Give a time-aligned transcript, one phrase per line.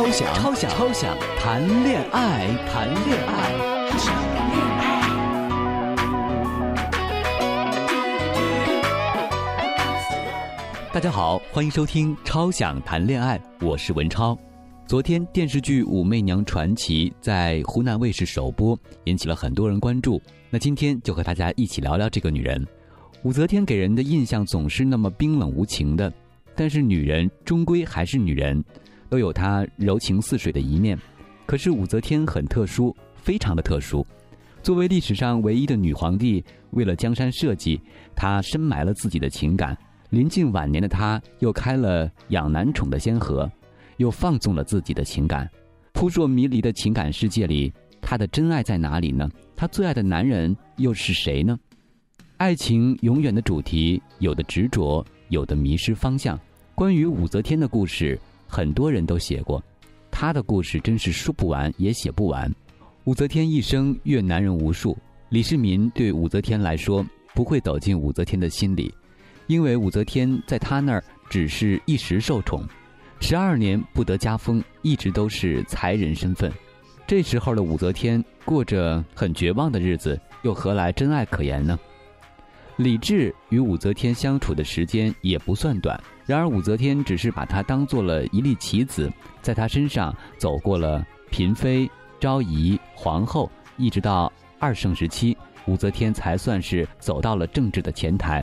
[0.00, 3.52] 超想超想超想谈恋爱，谈恋爱。
[10.90, 14.34] 大家好，欢迎收听《超想谈恋爱》，我是文超。
[14.86, 18.74] 昨天电视剧《武媚娘传奇》在湖南卫视首播，
[19.04, 20.18] 引起了很多人关注。
[20.48, 22.66] 那今天就和大家一起聊聊这个女人。
[23.24, 26.10] 武则天给人的印象总是那么冰冷无情的，
[26.56, 28.64] 但是女人终归还是女人，
[29.10, 30.98] 都有她柔情似水的一面。
[31.44, 34.06] 可是武则天很特殊，非常的特殊。
[34.62, 37.80] 作为历史上唯一的女皇帝，为了江山社稷，
[38.14, 39.76] 她深埋了自己的情感。
[40.10, 43.50] 临近晚年的她，又开了养男宠的先河，
[43.96, 45.48] 又放纵了自己的情感。
[45.92, 49.28] 扑朔迷离的情感世界里，她的真爱在哪里呢？
[49.56, 51.58] 她最爱的男人又是谁呢？
[52.36, 56.38] 爱情永远的主题，有的执着，有的迷失方向。
[56.74, 58.18] 关于武则天的故事，
[58.50, 59.62] 很多人都写过，
[60.10, 62.52] 他的故事真是说不完也写不完。
[63.04, 64.98] 武则天一生阅男人无数，
[65.28, 68.92] 李世民对武则天来说不会走进武则天的心里，
[69.46, 72.62] 因为武则天在他那儿只是一时受宠，
[73.20, 76.52] 十二年不得加封，一直都是才人身份。
[77.06, 81.78] 这时候的武则天过着很绝望的日子，又何来真爱可言呢？
[82.80, 95.36] 李治与武则天相处的时间也不算短，然而武则天只是把他当做了一粒棋子，在他身上走过了嫔妃、昭仪、皇后，一直到二圣时期，
[95.66, 98.42] 武则天才算是走到了政治的前台。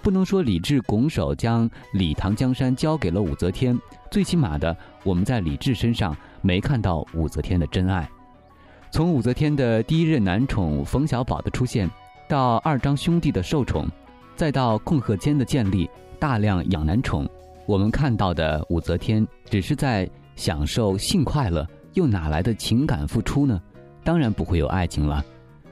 [0.00, 3.76] 不能说李治拱手将李唐江山交给了武则天，
[4.12, 8.08] 最起码的，我们在李治身上没看到武则天的真爱。
[8.92, 11.90] 从武则天的第一任男宠冯小宝的出现。
[12.28, 13.86] 到二张兄弟的受宠，
[14.36, 17.28] 再到控鹤间的建立，大量养男宠，
[17.66, 23.60] 我们看到的武则天只是在享受性快乐，又哪来的情感付出呢？
[24.02, 25.24] 当然不会有爱情了。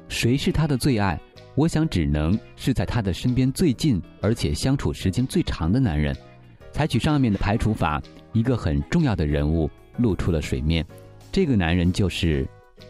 [0.09, 1.19] 谁是她的最爱？
[1.55, 6.17] 我想只能是在她的身边最近，而且相处时间最长的男人。
[6.73, 8.01] 采取上面的排除法，
[8.33, 10.87] 一个很重要的人物露出了水面，
[11.33, 12.47] 这个男人就是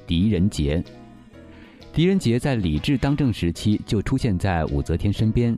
[0.06, 0.82] 狄仁杰。
[1.92, 5.56] 狄仁杰在李治当政时期就出现在武则天身边。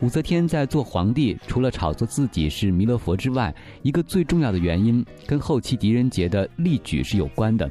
[0.00, 7.68] 武则天在做皇帝，除了炒作自己是弥勒佛之外，一个最重要的原因跟后期狄仁杰的力举是有关的。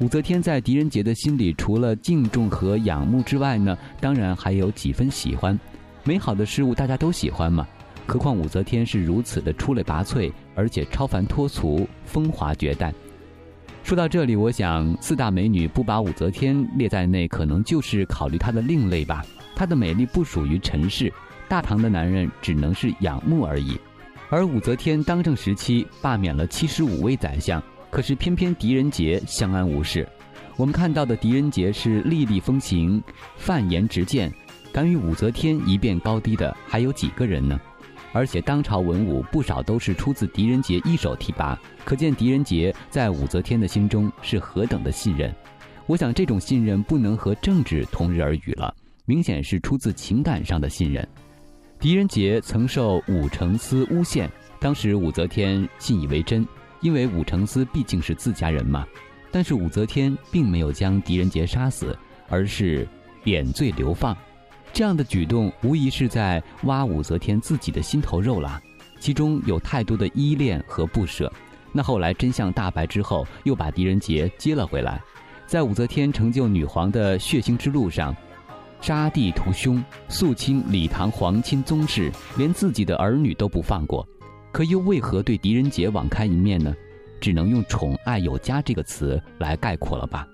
[0.00, 5.58] 武则天在狄仁杰的心里，除了敬重和仰慕之外呢，当然还有几分喜欢。
[6.04, 7.66] 美好的事物大家都喜欢嘛，
[8.06, 12.92] 何况武则天是如此的出类拔萃，而且超凡脱俗，风华绝代。
[13.86, 19.24] 说到这里，我想四大美女不把武则天列在内，可能就是考虑她的另类吧。
[19.54, 21.12] 她的美丽不属于尘世，
[21.48, 23.78] 大唐的男人只能是仰慕而已。
[24.28, 30.04] 而武则天当政时期罢免了七十五位宰相，可是偏偏狄仁杰相安无事。
[30.56, 33.00] 我们看到的狄仁杰是粒粒风行、
[33.36, 34.28] 犯颜直谏，
[34.72, 37.60] 敢与武则天一辩高低的还有几个人呢？
[38.16, 41.54] 而且当朝文武不少都是出自狄仁杰一手提拔，
[41.84, 45.30] 可见狄仁杰在武则天的心中是何等的信任。
[45.84, 48.74] 我想这种信任不能和政治同日而语了，
[49.04, 51.06] 明显是出自情感上的信任。
[51.78, 56.48] 狄仁杰曾受武承嗣诬陷，当时武则天信以为真，
[56.80, 58.86] 因为武承嗣毕竟是自家人嘛。
[59.30, 61.94] 但是武则天并没有将狄仁杰杀死，
[62.30, 62.88] 而是
[63.22, 64.16] 贬罪流放。
[64.76, 68.60] 这样的举动无疑是在挖武则天自己的心头肉了，
[69.00, 71.32] 其中有太多的依恋和不舍。
[71.72, 75.00] 那后来真相大白之后，又把狄仁杰接了回来，
[75.46, 78.14] 在武则天成就女皇的血腥之路上，
[78.82, 84.06] 杀弟屠兄，肃清李唐皇亲宗室，连自己的儿女都不放过。
[84.52, 86.76] 可又为何对狄仁杰网开一面呢？
[87.18, 90.28] 只能用“宠爱有加”这个词来概括了吧。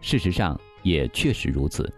[0.00, 1.88] 事实上也确实如此。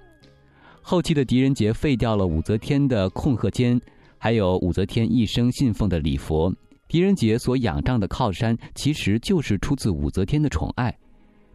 [0.84, 3.81] 后期的狄仁杰废掉了武则天的控鹤监，
[4.19, 6.53] 还有武则天一生信奉的礼佛。
[6.88, 10.95] 狄仁杰所仰仗的靠山，其实就是出自武则天的宠爱。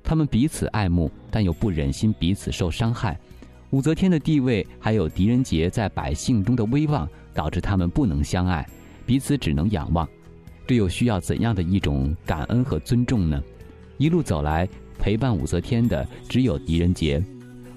[0.01, 3.19] 他们彼此爱慕，但又不忍心彼此受伤害。
[3.71, 8.65] 武则天的地位，还有狄仁杰在百姓中的威望，导致他们不能相爱，
[9.05, 10.07] 彼此只能仰望。
[10.65, 13.43] 这又需要怎样的一种感恩和尊重呢？
[13.97, 14.67] 一路走来，
[14.97, 17.21] 陪伴武则天的只有狄仁杰。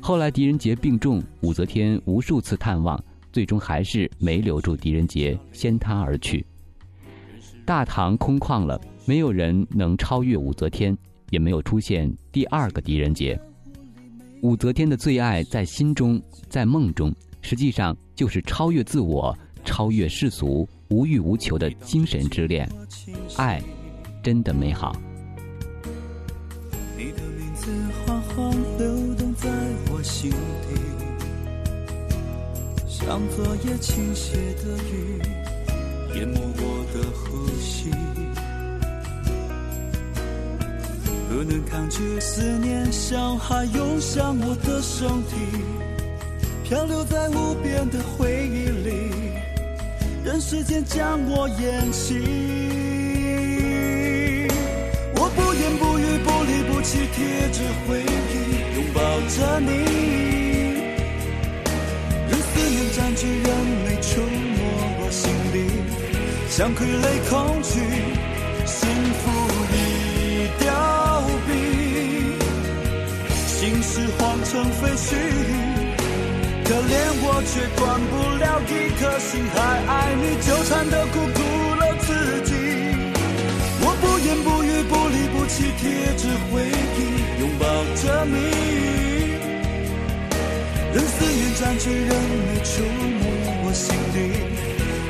[0.02, 3.02] 后来狄仁杰病重，武则天无数次探望，
[3.32, 6.44] 最终还是没留住狄仁杰，先他而去。
[7.66, 10.96] 大唐空旷了，没有人能超越武则天，
[11.28, 13.38] 也没有出现第二个狄仁杰。
[14.42, 22.68] 武则天的最爱在心中，在梦中，实际上就是超越自我、超越世俗、无欲无求的精神之恋。
[23.36, 23.62] 爱，
[24.22, 24.96] 真的美好。
[27.54, 27.70] 字
[28.06, 28.89] 缓缓流动在
[30.02, 30.36] 心底，
[32.88, 35.20] 像昨夜倾泻的雨，
[36.14, 37.90] 淹没我的呼吸。
[41.28, 45.36] 不能抗拒思念，像海涌向我的身体，
[46.64, 49.12] 漂流在无边的回忆里，
[50.24, 52.69] 任时间将我淹熄。
[66.60, 66.84] 像傀儡
[67.30, 67.80] 恐惧，
[68.66, 68.86] 幸
[69.16, 69.30] 福
[69.72, 69.74] 已
[70.62, 70.68] 凋
[71.48, 71.50] 敝。
[73.46, 75.16] 心事化成废墟，
[76.62, 76.92] 可怜
[77.24, 77.80] 我却断
[78.10, 79.56] 不了一颗心，还
[79.88, 81.40] 爱你，纠缠的苦苦
[81.80, 82.12] 了自
[82.44, 82.52] 己。
[83.80, 87.64] 我不言不语，不离不弃，贴着回忆，拥抱
[88.02, 88.36] 着你。
[90.92, 92.12] 任思念占据，任
[92.44, 93.24] 你触摸
[93.64, 94.18] 我心底，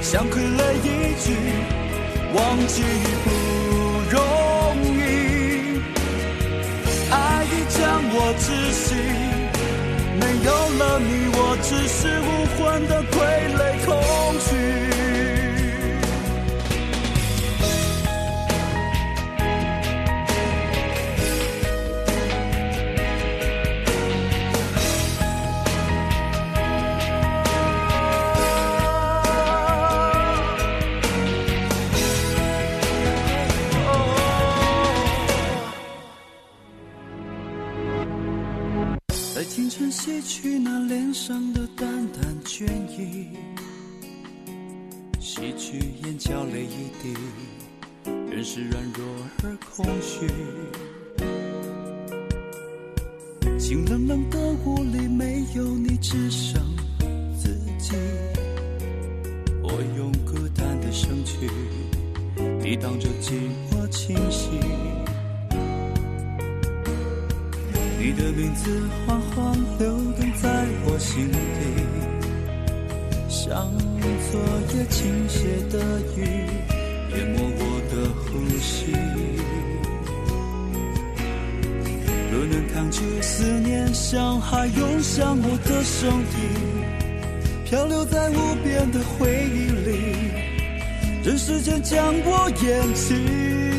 [0.03, 1.27] 像傀儡一句，
[2.35, 2.83] 忘记
[3.23, 3.31] 不
[4.11, 4.19] 容
[4.97, 4.99] 易。
[7.11, 7.15] 爱
[7.45, 7.79] 已将
[8.13, 8.43] 我窒
[8.73, 8.89] 息，
[10.19, 10.49] 没有
[10.79, 12.59] 了你，我只是无魂
[12.89, 13.15] 的傀
[13.57, 13.61] 儡
[40.03, 43.37] 洗去那脸上的淡淡倦意，
[45.21, 47.15] 洗去眼角泪一滴，
[48.31, 49.05] 人是软弱
[49.45, 50.27] 而空虚。
[53.59, 56.59] 清冷冷的屋里没有你，只剩
[57.39, 57.93] 自己。
[59.63, 61.47] 我用孤单的身躯
[62.63, 63.35] 抵挡着寂
[63.71, 64.49] 寞侵袭。
[68.03, 70.49] 你的名字缓缓流动在
[70.87, 71.37] 我心底，
[73.29, 73.71] 像
[74.33, 74.41] 昨
[74.73, 76.19] 夜倾泻的雨，
[77.15, 78.25] 淹没我的呼
[78.59, 78.73] 吸。
[82.33, 86.39] 若能抗拒思念，像海涌向我的身体，
[87.67, 90.15] 漂流在无边的回忆里，
[91.23, 93.70] 任时间将我淹没。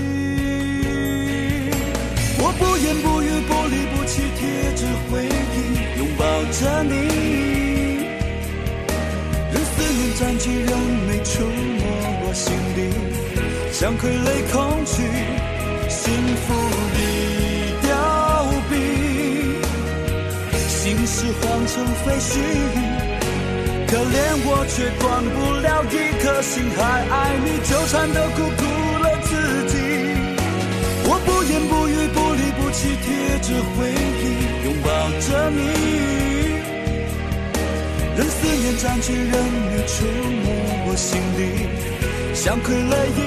[2.44, 5.56] 我不言不语，不离不弃，贴着回忆，
[6.00, 6.94] 拥抱着你。
[9.54, 10.74] 任思念占据，任
[11.08, 11.86] 泪触摸
[12.24, 12.90] 我心底，
[13.72, 14.58] 像傀儡空
[14.88, 15.06] 虚，
[15.88, 16.02] 幸
[16.42, 16.48] 福
[16.98, 17.00] 已
[17.86, 17.94] 凋
[18.72, 18.74] 敝。
[20.68, 22.42] 心事化成废墟，
[23.88, 28.66] 可怜我却断不了一颗心，还爱你，纠缠的苦苦
[33.52, 34.24] 着回忆，
[34.64, 34.88] 拥抱
[35.20, 35.60] 着你。
[38.16, 39.34] 任思念占据，任
[39.70, 40.06] 你触
[40.44, 40.46] 摸
[40.88, 41.40] 我心底，
[42.34, 43.20] 像傀儡一